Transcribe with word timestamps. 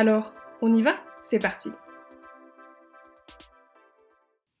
Alors, 0.00 0.32
on 0.62 0.74
y 0.74 0.80
va? 0.80 0.96
C'est 1.28 1.38
parti 1.38 1.68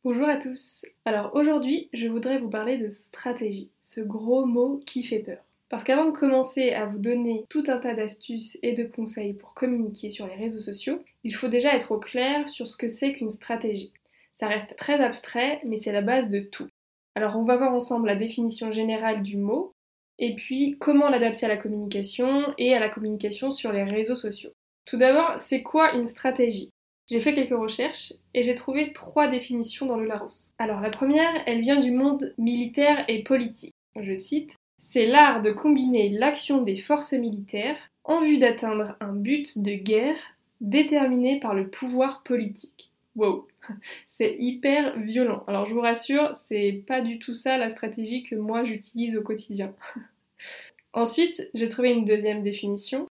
Bonjour 0.04 0.28
à 0.28 0.36
tous. 0.36 0.84
Alors 1.06 1.30
aujourd'hui, 1.34 1.88
je 1.94 2.08
voudrais 2.08 2.36
vous 2.36 2.50
parler 2.50 2.76
de 2.76 2.90
stratégie, 2.90 3.72
ce 3.80 4.02
gros 4.02 4.44
mot 4.44 4.82
qui 4.84 5.02
fait 5.02 5.20
peur. 5.20 5.38
Parce 5.70 5.82
qu'avant 5.82 6.04
de 6.04 6.10
commencer 6.10 6.72
à 6.72 6.84
vous 6.84 6.98
donner 6.98 7.46
tout 7.48 7.64
un 7.68 7.78
tas 7.78 7.94
d'astuces 7.94 8.58
et 8.62 8.74
de 8.74 8.84
conseils 8.84 9.32
pour 9.32 9.54
communiquer 9.54 10.10
sur 10.10 10.26
les 10.26 10.34
réseaux 10.34 10.60
sociaux, 10.60 11.02
il 11.24 11.34
faut 11.34 11.48
déjà 11.48 11.74
être 11.74 11.92
au 11.92 11.98
clair 11.98 12.46
sur 12.46 12.68
ce 12.68 12.76
que 12.76 12.88
c'est 12.88 13.14
qu'une 13.14 13.30
stratégie. 13.30 13.94
Ça 14.34 14.46
reste 14.46 14.76
très 14.76 15.00
abstrait, 15.00 15.62
mais 15.64 15.78
c'est 15.78 15.90
la 15.90 16.02
base 16.02 16.28
de 16.28 16.40
tout. 16.40 16.68
Alors 17.14 17.38
on 17.38 17.44
va 17.44 17.56
voir 17.56 17.72
ensemble 17.72 18.08
la 18.08 18.14
définition 18.14 18.72
générale 18.72 19.22
du 19.22 19.38
mot, 19.38 19.72
et 20.18 20.34
puis 20.34 20.76
comment 20.78 21.08
l'adapter 21.08 21.46
à 21.46 21.48
la 21.48 21.56
communication 21.56 22.52
et 22.58 22.74
à 22.74 22.78
la 22.78 22.90
communication 22.90 23.50
sur 23.50 23.72
les 23.72 23.84
réseaux 23.84 24.16
sociaux. 24.16 24.52
Tout 24.90 24.96
d'abord, 24.96 25.34
c'est 25.38 25.62
quoi 25.62 25.94
une 25.94 26.06
stratégie? 26.06 26.72
J'ai 27.08 27.20
fait 27.20 27.32
quelques 27.32 27.56
recherches 27.56 28.12
et 28.34 28.42
j'ai 28.42 28.56
trouvé 28.56 28.92
trois 28.92 29.28
définitions 29.28 29.86
dans 29.86 29.96
le 29.96 30.04
Larousse. 30.04 30.50
Alors 30.58 30.80
la 30.80 30.90
première, 30.90 31.32
elle 31.46 31.60
vient 31.60 31.78
du 31.78 31.92
monde 31.92 32.34
militaire 32.38 33.04
et 33.06 33.22
politique. 33.22 33.72
Je 33.94 34.16
cite 34.16 34.56
C'est 34.80 35.06
l'art 35.06 35.42
de 35.42 35.52
combiner 35.52 36.08
l'action 36.08 36.62
des 36.62 36.74
forces 36.74 37.12
militaires 37.12 37.78
en 38.02 38.20
vue 38.20 38.38
d'atteindre 38.38 38.96
un 38.98 39.12
but 39.12 39.62
de 39.62 39.74
guerre 39.74 40.18
déterminé 40.60 41.38
par 41.38 41.54
le 41.54 41.70
pouvoir 41.70 42.24
politique. 42.24 42.90
Wow, 43.14 43.46
c'est 44.08 44.34
hyper 44.40 44.98
violent. 44.98 45.44
Alors 45.46 45.66
je 45.66 45.74
vous 45.74 45.82
rassure, 45.82 46.34
c'est 46.34 46.82
pas 46.84 47.00
du 47.00 47.20
tout 47.20 47.36
ça 47.36 47.58
la 47.58 47.70
stratégie 47.70 48.24
que 48.24 48.34
moi 48.34 48.64
j'utilise 48.64 49.16
au 49.16 49.22
quotidien. 49.22 49.72
Ensuite, 50.92 51.48
j'ai 51.54 51.68
trouvé 51.68 51.92
une 51.92 52.04
deuxième 52.04 52.42
définition 52.42 53.06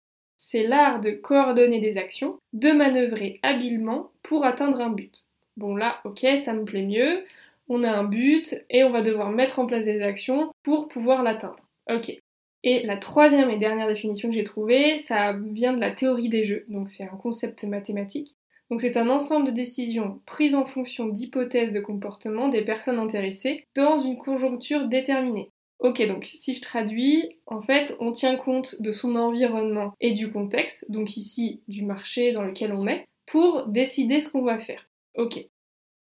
c'est 0.46 0.62
l'art 0.62 1.00
de 1.00 1.10
coordonner 1.10 1.80
des 1.80 1.96
actions, 1.96 2.38
de 2.52 2.70
manœuvrer 2.70 3.40
habilement 3.42 4.10
pour 4.22 4.44
atteindre 4.44 4.78
un 4.80 4.90
but. 4.90 5.24
Bon 5.56 5.74
là, 5.74 6.00
ok, 6.04 6.26
ça 6.38 6.52
me 6.52 6.64
plaît 6.64 6.82
mieux, 6.82 7.24
on 7.68 7.82
a 7.82 7.90
un 7.90 8.04
but 8.04 8.54
et 8.68 8.84
on 8.84 8.90
va 8.90 9.00
devoir 9.00 9.30
mettre 9.30 9.58
en 9.58 9.64
place 9.64 9.86
des 9.86 10.02
actions 10.02 10.52
pour 10.62 10.88
pouvoir 10.88 11.22
l'atteindre. 11.22 11.56
Ok. 11.90 12.14
Et 12.62 12.82
la 12.84 12.98
troisième 12.98 13.48
et 13.48 13.56
dernière 13.56 13.88
définition 13.88 14.28
que 14.28 14.34
j'ai 14.34 14.44
trouvée, 14.44 14.98
ça 14.98 15.32
vient 15.32 15.72
de 15.72 15.80
la 15.80 15.92
théorie 15.92 16.28
des 16.28 16.44
jeux, 16.44 16.66
donc 16.68 16.90
c'est 16.90 17.04
un 17.04 17.16
concept 17.16 17.64
mathématique. 17.64 18.34
Donc 18.70 18.82
c'est 18.82 18.98
un 18.98 19.08
ensemble 19.08 19.46
de 19.46 19.50
décisions 19.50 20.20
prises 20.26 20.54
en 20.54 20.66
fonction 20.66 21.06
d'hypothèses 21.06 21.72
de 21.72 21.80
comportement 21.80 22.48
des 22.48 22.62
personnes 22.62 22.98
intéressées 22.98 23.64
dans 23.74 23.98
une 23.98 24.18
conjoncture 24.18 24.88
déterminée. 24.88 25.50
Ok, 25.80 26.06
donc 26.06 26.25
si 26.25 26.55
je 26.55 26.62
traduis, 26.62 27.39
en 27.47 27.61
fait, 27.61 27.97
on 28.00 28.12
tient 28.12 28.36
compte 28.36 28.80
de 28.80 28.92
son 28.92 29.17
environnement 29.17 29.92
et 30.00 30.12
du 30.12 30.30
contexte, 30.30 30.91
donc 30.91 31.17
ici 31.17 31.62
du 31.69 31.84
marché 31.84 32.33
dans 32.33 32.42
lequel 32.42 32.72
on 32.72 32.86
est, 32.86 33.06
pour 33.27 33.67
décider 33.67 34.20
ce 34.20 34.30
qu'on 34.30 34.42
va 34.42 34.58
faire. 34.58 34.89
Ok. 35.17 35.47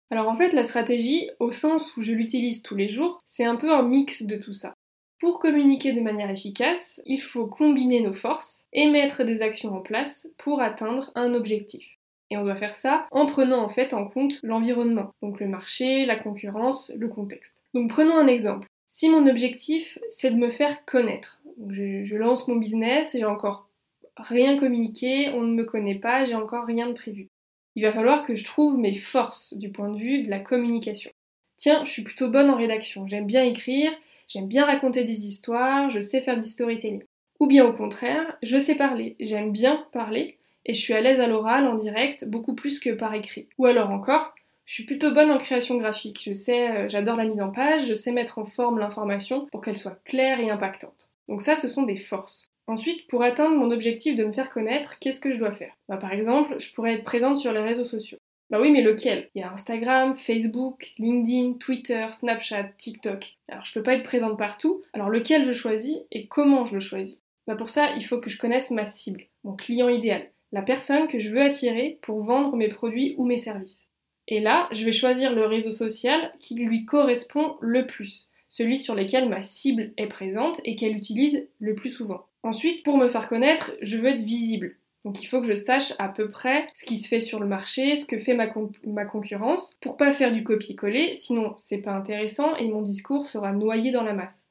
Alors 0.09 0.29
en 0.29 0.35
fait, 0.35 0.53
la 0.53 0.63
stratégie, 0.63 1.29
au 1.39 1.51
sens 1.51 1.95
où 1.97 2.01
je 2.01 2.13
l'utilise 2.13 2.61
tous 2.61 2.75
les 2.75 2.87
jours, 2.87 3.19
c'est 3.25 3.43
un 3.43 3.55
peu 3.57 3.73
un 3.73 3.83
mix 3.83 4.23
de 4.23 4.37
tout 4.37 4.53
ça. 4.53 4.73
Pour 5.19 5.39
communiquer 5.39 5.93
de 5.93 6.01
manière 6.01 6.29
efficace, 6.29 7.01
il 7.05 7.21
faut 7.21 7.47
combiner 7.47 8.01
nos 8.01 8.13
forces 8.13 8.67
et 8.71 8.87
mettre 8.87 9.23
des 9.23 9.41
actions 9.41 9.75
en 9.75 9.81
place 9.81 10.27
pour 10.37 10.61
atteindre 10.61 11.11
un 11.15 11.33
objectif. 11.33 11.85
Et 12.29 12.37
on 12.37 12.43
doit 12.43 12.55
faire 12.55 12.75
ça 12.75 13.07
en 13.11 13.25
prenant 13.25 13.63
en 13.63 13.69
fait 13.69 13.93
en 13.93 14.07
compte 14.07 14.39
l'environnement, 14.43 15.11
donc 15.21 15.39
le 15.39 15.47
marché, 15.47 16.05
la 16.05 16.17
concurrence, 16.17 16.91
le 16.95 17.07
contexte. 17.07 17.63
Donc 17.73 17.89
prenons 17.89 18.17
un 18.17 18.27
exemple. 18.27 18.67
Si 18.87 19.09
mon 19.09 19.27
objectif, 19.27 19.99
c'est 20.09 20.31
de 20.31 20.37
me 20.37 20.49
faire 20.49 20.85
connaître, 20.85 21.41
je, 21.69 22.15
lance 22.15 22.47
mon 22.47 22.55
business, 22.55 23.17
j'ai 23.17 23.25
encore 23.25 23.69
rien 24.15 24.57
communiqué, 24.57 25.29
on 25.33 25.41
ne 25.41 25.53
me 25.53 25.65
connaît 25.65 25.99
pas, 25.99 26.23
j'ai 26.23 26.35
encore 26.35 26.65
rien 26.65 26.87
de 26.87 26.93
prévu. 26.93 27.27
Il 27.75 27.83
va 27.83 27.91
falloir 27.91 28.25
que 28.25 28.37
je 28.37 28.45
trouve 28.45 28.77
mes 28.77 28.95
forces 28.95 29.53
du 29.55 29.71
point 29.71 29.89
de 29.89 29.97
vue 29.97 30.23
de 30.23 30.29
la 30.29 30.39
communication. 30.39 31.11
Tiens, 31.57 31.83
je 31.83 31.91
suis 31.91 32.01
plutôt 32.01 32.29
bonne 32.29 32.49
en 32.49 32.55
rédaction, 32.55 33.07
j'aime 33.07 33.27
bien 33.27 33.43
écrire, 33.43 33.91
j'aime 34.27 34.47
bien 34.47 34.65
raconter 34.65 35.03
des 35.03 35.25
histoires, 35.25 35.89
je 35.89 35.99
sais 35.99 36.21
faire 36.21 36.39
du 36.39 36.47
storytelling. 36.47 37.03
Ou 37.41 37.47
bien 37.47 37.65
au 37.65 37.73
contraire, 37.73 38.37
je 38.41 38.57
sais 38.57 38.75
parler, 38.75 39.17
j'aime 39.19 39.51
bien 39.51 39.85
parler, 39.91 40.37
et 40.65 40.73
je 40.73 40.79
suis 40.79 40.93
à 40.93 41.01
l'aise 41.01 41.19
à 41.19 41.27
l'oral, 41.27 41.67
en 41.67 41.75
direct, 41.75 42.27
beaucoup 42.29 42.55
plus 42.55 42.79
que 42.79 42.91
par 42.91 43.13
écrit. 43.13 43.49
Ou 43.57 43.65
alors 43.65 43.89
encore, 43.89 44.33
je 44.67 44.73
suis 44.73 44.83
plutôt 44.83 45.13
bonne 45.13 45.31
en 45.31 45.37
création 45.37 45.77
graphique. 45.77 46.21
Je 46.25 46.33
sais, 46.33 46.69
euh, 46.69 46.89
j'adore 46.89 47.15
la 47.15 47.25
mise 47.25 47.41
en 47.41 47.51
page, 47.51 47.87
je 47.87 47.93
sais 47.93 48.11
mettre 48.11 48.37
en 48.37 48.45
forme 48.45 48.79
l'information 48.79 49.47
pour 49.47 49.61
qu'elle 49.61 49.77
soit 49.77 49.99
claire 50.03 50.41
et 50.41 50.49
impactante. 50.49 51.09
Donc 51.29 51.41
ça, 51.41 51.55
ce 51.55 51.69
sont 51.69 51.83
des 51.83 51.97
forces. 51.97 52.51
Ensuite, 52.67 53.07
pour 53.07 53.23
atteindre 53.23 53.55
mon 53.55 53.71
objectif 53.71 54.15
de 54.15 54.25
me 54.25 54.33
faire 54.33 54.49
connaître, 54.49 54.99
qu'est-ce 54.99 55.21
que 55.21 55.31
je 55.31 55.39
dois 55.39 55.53
faire? 55.53 55.73
Bah, 55.87 55.95
Par 55.95 56.11
exemple, 56.11 56.57
je 56.59 56.71
pourrais 56.73 56.95
être 56.95 57.05
présente 57.05 57.37
sur 57.37 57.53
les 57.53 57.61
réseaux 57.61 57.85
sociaux. 57.85 58.17
Bah 58.49 58.59
oui, 58.61 58.71
mais 58.71 58.81
lequel? 58.81 59.29
Il 59.35 59.41
y 59.41 59.43
a 59.43 59.51
Instagram, 59.51 60.15
Facebook, 60.15 60.93
LinkedIn, 60.97 61.53
Twitter, 61.53 62.05
Snapchat, 62.11 62.63
TikTok. 62.77 63.37
Alors 63.49 63.65
je 63.65 63.73
peux 63.73 63.83
pas 63.83 63.93
être 63.93 64.03
présente 64.03 64.37
partout, 64.37 64.83
alors 64.93 65.09
lequel 65.09 65.45
je 65.45 65.51
choisis 65.51 65.97
et 66.11 66.27
comment 66.27 66.63
je 66.63 66.75
le 66.75 66.79
choisis? 66.79 67.21
Bah 67.45 67.55
Pour 67.55 67.69
ça, 67.69 67.91
il 67.95 68.05
faut 68.05 68.19
que 68.19 68.29
je 68.29 68.37
connaisse 68.37 68.71
ma 68.71 68.85
cible, 68.85 69.25
mon 69.43 69.55
client 69.55 69.89
idéal, 69.89 70.29
la 70.53 70.61
personne 70.61 71.07
que 71.07 71.19
je 71.19 71.29
veux 71.29 71.41
attirer 71.41 71.99
pour 72.01 72.21
vendre 72.23 72.55
mes 72.55 72.69
produits 72.69 73.15
ou 73.17 73.25
mes 73.25 73.37
services. 73.37 73.86
Et 74.27 74.39
là, 74.39 74.67
je 74.71 74.83
vais 74.83 74.91
choisir 74.91 75.33
le 75.33 75.45
réseau 75.45 75.71
social 75.71 76.33
qui 76.39 76.55
lui 76.55 76.85
correspond 76.85 77.55
le 77.61 77.87
plus, 77.87 78.29
celui 78.47 78.77
sur 78.77 78.95
lequel 78.95 79.29
ma 79.29 79.41
cible 79.41 79.93
est 79.97 80.07
présente 80.07 80.59
et 80.65 80.75
qu'elle 80.75 80.95
utilise 80.95 81.47
le 81.59 81.75
plus 81.75 81.89
souvent. 81.89 82.25
Ensuite, 82.43 82.83
pour 82.83 82.97
me 82.97 83.09
faire 83.09 83.27
connaître, 83.27 83.71
je 83.81 83.97
veux 83.97 84.07
être 84.07 84.21
visible. 84.21 84.75
Donc 85.05 85.23
il 85.23 85.27
faut 85.27 85.39
que 85.39 85.47
je 85.47 85.53
sache 85.53 85.93
à 85.99 86.09
peu 86.09 86.29
près 86.29 86.67
ce 86.73 86.83
qui 86.83 86.97
se 86.97 87.07
fait 87.07 87.21
sur 87.21 87.39
le 87.39 87.45
marché, 87.45 87.95
ce 87.95 88.05
que 88.05 88.19
fait 88.19 88.33
ma, 88.33 89.05
concurrence, 89.05 89.77
pour 89.79 89.95
pas 89.95 90.11
faire 90.11 90.33
du 90.33 90.43
copier-coller, 90.43 91.13
sinon 91.13 91.53
c'est 91.55 91.77
pas 91.77 91.93
intéressant 91.93 92.55
et 92.57 92.67
mon 92.67 92.81
discours 92.81 93.27
sera 93.27 93.53
noyé 93.53 93.91
dans 93.91 94.03
la 94.03 94.13
masse. 94.13 94.49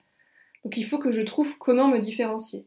Donc 0.65 0.79
il 0.79 0.87
faut 0.87 0.99
que 0.99 1.13
je 1.13 1.21
trouve 1.21 1.59
comment 1.59 1.89
me 1.89 1.99
différencier. 1.99 2.65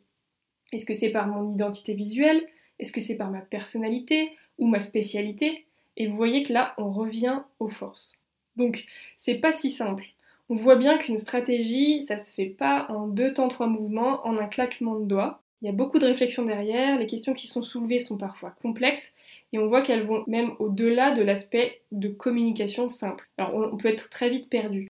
Est-ce 0.71 0.85
que 0.85 0.93
c'est 0.93 1.09
par 1.09 1.27
mon 1.27 1.47
identité 1.47 1.95
visuelle? 1.95 2.45
Est-ce 2.77 2.91
que 2.91 3.01
c'est 3.01 3.15
par 3.15 3.31
ma 3.31 3.41
personnalité 3.41 4.37
ou 4.59 4.67
ma 4.67 4.81
spécialité? 4.81 5.65
Et 5.99 6.07
vous 6.07 6.15
voyez 6.15 6.43
que 6.43 6.53
là, 6.53 6.73
on 6.77 6.89
revient 6.89 7.41
aux 7.59 7.69
forces. 7.69 8.19
Donc, 8.55 8.85
c'est 9.17 9.35
pas 9.35 9.51
si 9.51 9.69
simple. 9.69 10.05
On 10.49 10.55
voit 10.55 10.77
bien 10.77 10.97
qu'une 10.97 11.17
stratégie, 11.17 12.01
ça 12.01 12.17
se 12.17 12.33
fait 12.33 12.47
pas 12.47 12.87
en 12.89 13.07
deux 13.07 13.33
temps, 13.33 13.49
trois 13.49 13.67
mouvements, 13.67 14.25
en 14.25 14.37
un 14.37 14.47
claquement 14.47 14.95
de 14.95 15.05
doigts. 15.05 15.43
Il 15.61 15.65
y 15.65 15.69
a 15.69 15.73
beaucoup 15.73 15.99
de 15.99 16.05
réflexions 16.05 16.43
derrière, 16.43 16.97
les 16.97 17.05
questions 17.05 17.33
qui 17.33 17.47
sont 17.47 17.63
soulevées 17.63 17.99
sont 17.99 18.17
parfois 18.17 18.51
complexes, 18.61 19.13
et 19.51 19.59
on 19.59 19.67
voit 19.67 19.81
qu'elles 19.81 20.05
vont 20.05 20.23
même 20.25 20.53
au-delà 20.59 21.11
de 21.11 21.21
l'aspect 21.21 21.81
de 21.91 22.07
communication 22.07 22.87
simple. 22.87 23.29
Alors 23.37 23.53
on 23.53 23.75
peut 23.75 23.89
être 23.89 24.09
très 24.09 24.29
vite 24.29 24.49
perdu. 24.49 24.87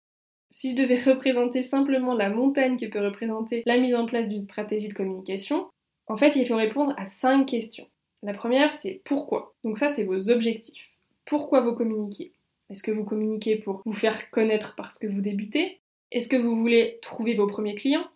Si 0.50 0.70
je 0.70 0.76
devais 0.76 0.96
représenter 1.12 1.62
simplement 1.62 2.14
la 2.14 2.30
montagne 2.30 2.78
que 2.78 2.86
peut 2.86 3.04
représenter 3.04 3.64
la 3.66 3.78
mise 3.78 3.96
en 3.96 4.06
place 4.06 4.28
d'une 4.28 4.40
stratégie 4.40 4.88
de 4.88 4.94
communication, 4.94 5.68
en 6.06 6.16
fait 6.16 6.36
il 6.36 6.46
faut 6.46 6.56
répondre 6.56 6.94
à 6.96 7.06
cinq 7.06 7.46
questions. 7.46 7.88
La 8.22 8.32
première 8.32 8.70
c'est 8.70 9.02
pourquoi? 9.04 9.54
Donc 9.64 9.78
ça 9.78 9.88
c'est 9.88 10.04
vos 10.04 10.30
objectifs. 10.30 10.91
Pourquoi 11.24 11.60
vous 11.60 11.74
communiquez. 11.74 12.32
Est-ce 12.70 12.82
que 12.82 12.90
vous 12.90 13.04
communiquez 13.04 13.56
pour 13.56 13.82
vous 13.84 13.92
faire 13.92 14.30
connaître 14.30 14.74
parce 14.76 14.98
que 14.98 15.06
vous 15.06 15.20
débutez? 15.20 15.80
Est-ce 16.10 16.28
que 16.28 16.36
vous 16.36 16.56
voulez 16.56 16.98
trouver 17.02 17.34
vos 17.34 17.46
premiers 17.46 17.74
clients? 17.74 18.06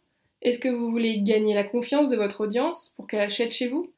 Est-ce 0.43 0.59
que 0.59 0.69
vous 0.69 0.91
voulez 0.91 1.23
gagner 1.23 1.55
la 1.55 1.65
confiance 1.65 2.09
de 2.09 2.17
votre 2.17 2.43
audience 2.43 2.93
pour 2.97 3.07
qu'elle 3.07 3.21
achète 3.21 3.53
chez 3.53 3.69
vous? 3.69 3.93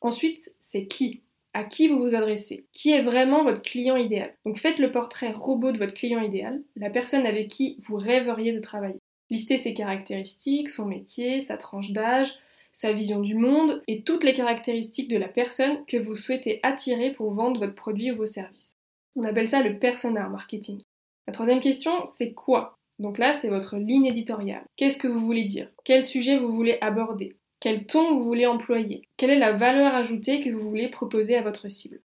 Ensuite, 0.00 0.52
c'est 0.60 0.86
qui? 0.86 1.22
À 1.54 1.64
qui 1.64 1.88
vous 1.88 1.98
vous 1.98 2.14
adressez, 2.14 2.64
qui 2.72 2.92
est 2.92 3.02
vraiment 3.02 3.44
votre 3.44 3.60
client 3.60 3.96
idéal? 3.96 4.34
Donc 4.46 4.58
faites 4.58 4.78
le 4.78 4.90
portrait 4.90 5.32
robot 5.32 5.70
de 5.70 5.78
votre 5.78 5.92
client 5.92 6.22
idéal, 6.22 6.62
la 6.76 6.88
personne 6.88 7.26
avec 7.26 7.48
qui 7.48 7.76
vous 7.86 7.96
rêveriez 7.96 8.52
de 8.52 8.60
travailler. 8.60 9.00
Listez 9.28 9.58
ses 9.58 9.74
caractéristiques, 9.74 10.70
son 10.70 10.86
métier, 10.86 11.40
sa 11.40 11.58
tranche 11.58 11.92
d'âge, 11.92 12.34
sa 12.72 12.92
vision 12.92 13.20
du 13.20 13.34
monde 13.34 13.82
et 13.86 14.02
toutes 14.02 14.24
les 14.24 14.34
caractéristiques 14.34 15.10
de 15.10 15.18
la 15.18 15.28
personne 15.28 15.84
que 15.86 15.96
vous 15.96 16.16
souhaitez 16.16 16.60
attirer 16.62 17.12
pour 17.12 17.32
vendre 17.32 17.60
votre 17.60 17.74
produit 17.74 18.10
ou 18.10 18.16
vos 18.16 18.26
services. 18.26 18.76
On 19.14 19.24
appelle 19.24 19.48
ça 19.48 19.62
le 19.62 19.78
persona 19.78 20.28
marketing. 20.28 20.80
La 21.26 21.32
troisième 21.32 21.60
question, 21.60 22.04
c'est 22.04 22.32
quoi? 22.32 22.74
Donc 22.98 23.18
là, 23.18 23.32
c'est 23.32 23.48
votre 23.48 23.76
ligne 23.76 24.06
éditoriale. 24.06 24.64
Qu'est-ce 24.76 24.98
que 24.98 25.08
vous 25.08 25.20
voulez 25.20 25.44
dire? 25.44 25.68
Quel 25.84 26.02
sujet 26.02 26.38
vous 26.38 26.52
voulez 26.52 26.78
aborder? 26.80 27.36
Quel 27.60 27.86
ton 27.86 28.16
vous 28.16 28.24
voulez 28.24 28.46
employer? 28.46 29.02
Quelle 29.16 29.30
est 29.30 29.38
la 29.38 29.52
valeur 29.52 29.94
ajoutée 29.94 30.40
que 30.40 30.50
vous 30.50 30.68
voulez 30.68 30.88
proposer 30.88 31.36
à 31.36 31.42
votre 31.42 31.68
cible? 31.68 32.00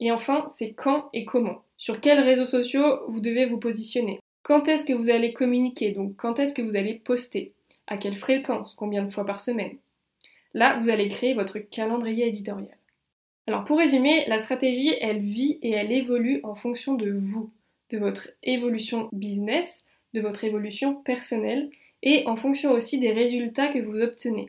Et 0.00 0.10
enfin, 0.10 0.46
c'est 0.48 0.72
quand 0.72 1.10
et 1.12 1.24
comment? 1.24 1.64
Sur 1.76 2.00
quels 2.00 2.20
réseaux 2.20 2.46
sociaux 2.46 3.00
vous 3.08 3.20
devez 3.20 3.46
vous 3.46 3.58
positionner? 3.58 4.20
Quand 4.42 4.68
est-ce 4.68 4.84
que 4.84 4.92
vous 4.92 5.10
allez 5.10 5.32
communiquer? 5.32 5.92
Donc 5.92 6.16
quand 6.16 6.38
est-ce 6.38 6.54
que 6.54 6.62
vous 6.62 6.76
allez 6.76 6.94
poster? 6.94 7.54
À 7.86 7.96
quelle 7.96 8.16
fréquence? 8.16 8.74
Combien 8.74 9.02
de 9.02 9.12
fois 9.12 9.24
par 9.24 9.40
semaine? 9.40 9.76
Là, 10.54 10.78
vous 10.78 10.88
allez 10.88 11.08
créer 11.08 11.34
votre 11.34 11.58
calendrier 11.58 12.28
éditorial. 12.28 12.76
Alors 13.46 13.64
pour 13.64 13.78
résumer, 13.78 14.24
la 14.28 14.38
stratégie, 14.38 14.94
elle 15.00 15.20
vit 15.20 15.58
et 15.62 15.70
elle 15.70 15.90
évolue 15.90 16.40
en 16.44 16.54
fonction 16.54 16.94
de 16.94 17.10
vous, 17.10 17.50
de 17.90 17.98
votre 17.98 18.30
évolution 18.42 19.08
business, 19.12 19.84
de 20.14 20.20
votre 20.20 20.44
évolution 20.44 20.94
personnelle 20.94 21.70
et 22.02 22.24
en 22.26 22.36
fonction 22.36 22.70
aussi 22.70 22.98
des 22.98 23.12
résultats 23.12 23.68
que 23.68 23.80
vous 23.80 23.98
obtenez. 23.98 24.46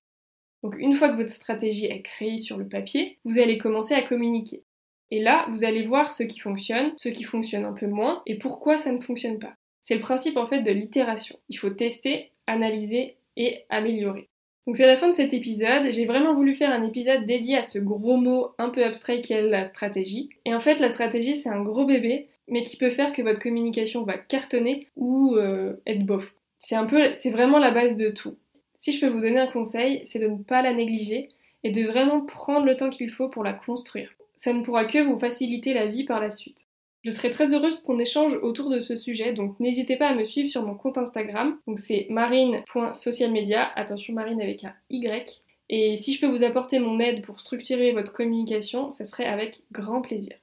Donc 0.62 0.76
une 0.78 0.96
fois 0.96 1.10
que 1.10 1.18
votre 1.18 1.32
stratégie 1.32 1.86
est 1.86 2.02
créée 2.02 2.38
sur 2.38 2.58
le 2.58 2.68
papier, 2.68 3.18
vous 3.26 3.40
allez 3.40 3.58
commencer 3.58 3.96
à 3.96 4.02
communiquer. 4.02 4.64
Et 5.12 5.22
là, 5.22 5.48
vous 5.50 5.64
allez 5.64 5.84
voir 5.84 6.12
ce 6.12 6.24
qui 6.24 6.40
fonctionne, 6.40 6.94
ce 6.98 7.10
qui 7.10 7.24
fonctionne 7.24 7.66
un 7.66 7.74
peu 7.74 7.88
moins 7.88 8.22
et 8.26 8.36
pourquoi 8.36 8.78
ça 8.78 8.92
ne 8.92 9.02
fonctionne 9.02 9.40
pas. 9.40 9.56
C'est 9.84 9.96
le 9.96 10.02
principe 10.02 10.38
en 10.38 10.48
fait 10.48 10.62
de 10.62 10.72
l'itération. 10.72 11.38
Il 11.50 11.58
faut 11.58 11.70
tester, 11.70 12.32
analyser 12.48 13.18
et 13.38 13.66
améliorer. 13.70 14.30
Donc 14.66 14.78
c'est 14.78 14.88
la 14.88 14.98
fin 14.98 15.10
de 15.10 15.16
cet 15.16 15.34
épisode. 15.34 15.92
J'ai 15.92 16.06
vraiment 16.06 16.34
voulu 16.34 16.56
faire 16.56 16.72
un 16.72 16.84
épisode 16.84 17.26
dédié 17.26 17.58
à 17.58 17.64
ce 17.64 17.80
gros 17.80 18.18
mot 18.18 18.50
un 18.58 18.70
peu 18.70 18.84
abstrait 18.84 19.22
qu'est 19.22 19.42
la 19.42 19.66
stratégie. 19.66 20.30
Et 20.46 20.56
en 20.56 20.60
fait, 20.60 20.80
la 20.80 20.90
stratégie, 20.90 21.36
c'est 21.36 21.50
un 21.50 21.62
gros 21.62 21.86
bébé, 21.86 22.30
mais 22.48 22.64
qui 22.64 22.78
peut 22.78 22.92
faire 22.92 23.12
que 23.12 23.22
votre 23.22 23.42
communication 23.42 24.04
va 24.04 24.18
cartonner 24.18 24.88
ou 24.96 25.36
euh, 25.36 25.74
être 25.86 26.06
bof. 26.06 26.34
C'est 26.60 26.76
un 26.76 26.86
peu, 26.86 27.14
c'est 27.16 27.32
vraiment 27.32 27.60
la 27.60 27.72
base 27.72 27.98
de 27.98 28.10
tout. 28.10 28.38
Si 28.80 28.94
je 28.94 29.02
peux 29.02 29.12
vous 29.12 29.22
donner 29.22 29.40
un 29.40 29.48
conseil, 29.48 30.02
c'est 30.06 30.20
de 30.20 30.28
ne 30.28 30.44
pas 30.44 30.62
la 30.62 30.74
négliger 30.74 31.30
et 31.64 31.72
de 31.72 31.84
vraiment 31.84 32.22
prendre 32.22 32.66
le 32.66 32.78
temps 32.78 32.90
qu'il 32.90 33.12
faut 33.12 33.30
pour 33.30 33.44
la 33.44 33.54
construire. 33.54 34.12
Ça 34.36 34.54
ne 34.54 34.64
pourra 34.64 34.86
que 34.86 35.00
vous 35.00 35.20
faciliter 35.20 35.74
la 35.74 35.88
vie 35.88 36.04
par 36.06 36.20
la 36.20 36.32
suite. 36.32 36.63
Je 37.04 37.10
serais 37.10 37.30
très 37.30 37.54
heureuse 37.54 37.82
qu'on 37.82 38.00
échange 38.00 38.36
autour 38.42 38.70
de 38.70 38.80
ce 38.80 38.96
sujet, 38.96 39.34
donc 39.34 39.60
n'hésitez 39.60 39.98
pas 39.98 40.08
à 40.08 40.16
me 40.16 40.24
suivre 40.24 40.50
sur 40.50 40.66
mon 40.66 40.76
compte 40.76 40.98
Instagram. 40.98 41.58
Donc 41.68 41.78
c'est 41.78 42.08
marine.socialmedia, 42.10 43.70
attention 43.76 44.14
marine 44.14 44.42
avec 44.42 44.64
un 44.64 44.74
Y. 44.90 45.44
Et 45.70 45.98
si 45.98 46.14
je 46.14 46.22
peux 46.22 46.28
vous 46.28 46.44
apporter 46.44 46.80
mon 46.80 47.00
aide 47.00 47.22
pour 47.26 47.42
structurer 47.42 47.92
votre 47.92 48.14
communication, 48.14 48.92
ça 48.92 49.06
serait 49.06 49.26
avec 49.26 49.64
grand 49.72 50.02
plaisir. 50.02 50.38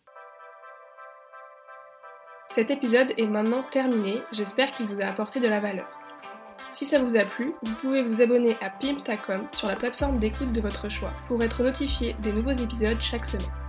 Cet 2.55 2.71
épisode 2.71 3.15
est 3.17 3.27
maintenant 3.27 3.63
terminé, 3.73 4.19
j'espère 4.33 4.73
qu'il 4.73 4.87
vous 4.87 5.01
a 5.01 5.07
apporté 5.07 5.41
de 5.41 5.49
la 5.49 5.61
valeur. 5.61 5.89
Si 6.75 6.85
ça 6.85 7.03
vous 7.03 7.17
a 7.17 7.25
plu, 7.25 7.53
vous 7.63 7.75
pouvez 7.77 8.03
vous 8.03 8.21
abonner 8.21 8.57
à 8.61 8.69
Pimptacom 8.69 9.41
sur 9.53 9.69
la 9.69 9.75
plateforme 9.77 10.19
d'écoute 10.19 10.53
de 10.53 10.61
votre 10.61 10.91
choix 10.91 11.13
pour 11.27 11.43
être 11.43 11.63
notifié 11.63 12.15
des 12.23 12.33
nouveaux 12.33 12.51
épisodes 12.51 13.01
chaque 13.01 13.25
semaine. 13.25 13.60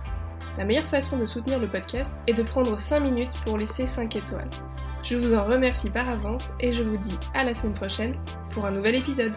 La 0.58 0.64
meilleure 0.64 0.84
façon 0.84 1.16
de 1.16 1.24
soutenir 1.24 1.58
le 1.58 1.66
podcast 1.66 2.18
est 2.26 2.34
de 2.34 2.42
prendre 2.42 2.78
5 2.78 3.00
minutes 3.00 3.32
pour 3.46 3.56
laisser 3.56 3.86
5 3.86 4.16
étoiles. 4.16 4.50
Je 5.02 5.16
vous 5.16 5.34
en 5.34 5.44
remercie 5.44 5.90
par 5.90 6.08
avance 6.08 6.50
et 6.60 6.72
je 6.72 6.82
vous 6.82 6.96
dis 6.96 7.18
à 7.34 7.44
la 7.44 7.54
semaine 7.54 7.74
prochaine 7.74 8.14
pour 8.50 8.66
un 8.66 8.70
nouvel 8.70 8.96
épisode. 8.96 9.32